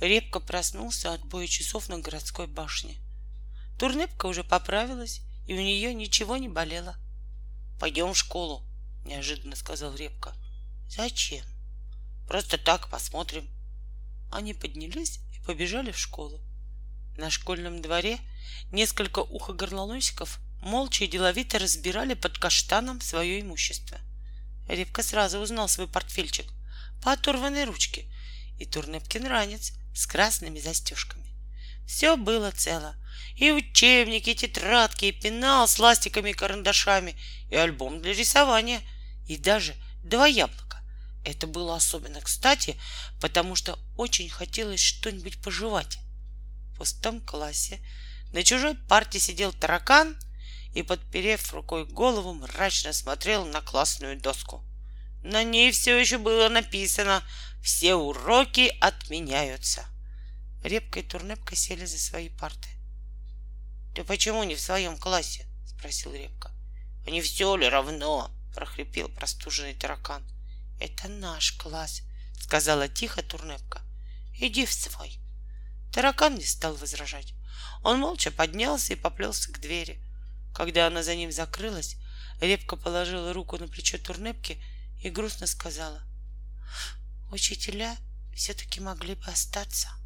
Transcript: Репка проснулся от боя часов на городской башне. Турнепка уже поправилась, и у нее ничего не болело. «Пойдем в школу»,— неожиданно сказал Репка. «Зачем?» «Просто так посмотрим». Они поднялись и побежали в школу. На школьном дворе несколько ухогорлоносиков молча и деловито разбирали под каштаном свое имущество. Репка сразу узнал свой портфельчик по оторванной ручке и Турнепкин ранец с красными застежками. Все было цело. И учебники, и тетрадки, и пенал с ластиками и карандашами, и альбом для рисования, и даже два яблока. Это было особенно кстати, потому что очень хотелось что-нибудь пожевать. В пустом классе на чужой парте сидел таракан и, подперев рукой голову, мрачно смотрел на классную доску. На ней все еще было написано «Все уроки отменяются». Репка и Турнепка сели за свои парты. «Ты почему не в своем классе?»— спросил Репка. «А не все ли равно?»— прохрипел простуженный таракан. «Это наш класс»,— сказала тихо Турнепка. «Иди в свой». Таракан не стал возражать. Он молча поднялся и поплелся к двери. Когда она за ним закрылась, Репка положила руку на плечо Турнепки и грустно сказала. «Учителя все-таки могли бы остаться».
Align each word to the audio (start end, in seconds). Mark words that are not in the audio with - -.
Репка 0.00 0.40
проснулся 0.40 1.12
от 1.12 1.22
боя 1.26 1.46
часов 1.46 1.90
на 1.90 1.98
городской 1.98 2.46
башне. 2.46 2.96
Турнепка 3.78 4.26
уже 4.26 4.42
поправилась, 4.42 5.20
и 5.46 5.52
у 5.52 5.60
нее 5.60 5.92
ничего 5.92 6.38
не 6.38 6.48
болело. 6.48 6.96
«Пойдем 7.78 8.14
в 8.14 8.16
школу»,— 8.16 8.64
неожиданно 9.04 9.56
сказал 9.56 9.94
Репка. 9.94 10.34
«Зачем?» 10.88 11.44
«Просто 12.26 12.56
так 12.56 12.88
посмотрим». 12.88 13.46
Они 14.32 14.54
поднялись 14.54 15.20
и 15.34 15.44
побежали 15.44 15.92
в 15.92 15.98
школу. 15.98 16.40
На 17.18 17.28
школьном 17.28 17.82
дворе 17.82 18.18
несколько 18.72 19.18
ухогорлоносиков 19.18 20.38
молча 20.62 21.04
и 21.04 21.08
деловито 21.08 21.58
разбирали 21.58 22.14
под 22.14 22.38
каштаном 22.38 23.02
свое 23.02 23.40
имущество. 23.40 23.98
Репка 24.66 25.02
сразу 25.02 25.40
узнал 25.40 25.68
свой 25.68 25.88
портфельчик 25.88 26.50
по 27.02 27.12
оторванной 27.12 27.64
ручке 27.64 28.06
и 28.58 28.64
Турнепкин 28.64 29.26
ранец 29.26 29.72
с 29.94 30.06
красными 30.06 30.58
застежками. 30.58 31.34
Все 31.86 32.16
было 32.16 32.50
цело. 32.52 32.96
И 33.36 33.50
учебники, 33.50 34.30
и 34.30 34.34
тетрадки, 34.34 35.06
и 35.06 35.12
пенал 35.12 35.66
с 35.66 35.78
ластиками 35.78 36.30
и 36.30 36.34
карандашами, 36.34 37.16
и 37.50 37.56
альбом 37.56 38.00
для 38.00 38.12
рисования, 38.12 38.80
и 39.26 39.36
даже 39.36 39.74
два 40.04 40.26
яблока. 40.26 40.80
Это 41.24 41.46
было 41.46 41.76
особенно 41.76 42.20
кстати, 42.20 42.78
потому 43.20 43.54
что 43.54 43.78
очень 43.96 44.28
хотелось 44.28 44.80
что-нибудь 44.80 45.42
пожевать. 45.42 45.98
В 46.72 46.78
пустом 46.78 47.20
классе 47.20 47.80
на 48.32 48.42
чужой 48.44 48.74
парте 48.74 49.18
сидел 49.18 49.52
таракан 49.52 50.16
и, 50.74 50.82
подперев 50.82 51.52
рукой 51.52 51.84
голову, 51.84 52.32
мрачно 52.34 52.92
смотрел 52.92 53.44
на 53.46 53.60
классную 53.60 54.18
доску. 54.20 54.64
На 55.22 55.42
ней 55.42 55.70
все 55.70 55.98
еще 55.98 56.18
было 56.18 56.48
написано 56.48 57.22
«Все 57.62 57.94
уроки 57.94 58.74
отменяются». 58.80 59.84
Репка 60.64 61.00
и 61.00 61.02
Турнепка 61.02 61.54
сели 61.54 61.84
за 61.84 61.98
свои 61.98 62.28
парты. 62.28 62.68
«Ты 63.94 64.04
почему 64.04 64.44
не 64.44 64.54
в 64.54 64.60
своем 64.60 64.96
классе?»— 64.96 65.46
спросил 65.66 66.12
Репка. 66.14 66.50
«А 67.06 67.10
не 67.10 67.20
все 67.20 67.54
ли 67.56 67.68
равно?»— 67.68 68.30
прохрипел 68.54 69.08
простуженный 69.08 69.74
таракан. 69.74 70.22
«Это 70.78 71.08
наш 71.08 71.52
класс»,— 71.52 72.02
сказала 72.40 72.88
тихо 72.88 73.22
Турнепка. 73.22 73.82
«Иди 74.38 74.64
в 74.64 74.72
свой». 74.72 75.18
Таракан 75.92 76.36
не 76.36 76.44
стал 76.44 76.74
возражать. 76.76 77.34
Он 77.82 77.98
молча 77.98 78.30
поднялся 78.30 78.92
и 78.92 78.96
поплелся 78.96 79.52
к 79.52 79.60
двери. 79.60 80.00
Когда 80.54 80.86
она 80.86 81.02
за 81.02 81.14
ним 81.14 81.32
закрылась, 81.32 81.96
Репка 82.40 82.76
положила 82.76 83.32
руку 83.32 83.58
на 83.58 83.68
плечо 83.68 83.98
Турнепки 83.98 84.62
и 85.02 85.10
грустно 85.10 85.46
сказала. 85.46 86.02
«Учителя 87.30 87.96
все-таки 88.34 88.80
могли 88.80 89.14
бы 89.14 89.24
остаться». 89.26 89.99